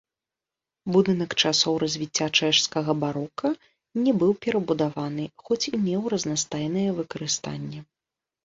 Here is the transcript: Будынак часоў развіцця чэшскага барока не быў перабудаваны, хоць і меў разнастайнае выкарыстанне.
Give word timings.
Будынак 0.93 1.31
часоў 1.43 1.73
развіцця 1.83 2.27
чэшскага 2.39 2.91
барока 3.03 3.47
не 4.05 4.11
быў 4.23 4.31
перабудаваны, 4.47 5.25
хоць 5.45 5.61
і 5.73 5.75
меў 5.89 6.01
разнастайнае 6.15 6.89
выкарыстанне. 7.03 7.79